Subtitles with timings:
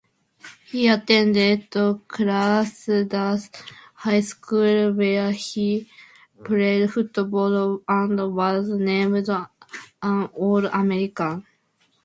[0.65, 3.55] He attended Clarksdale
[3.93, 5.87] High School, where he
[6.43, 11.45] played football and was named an All-American.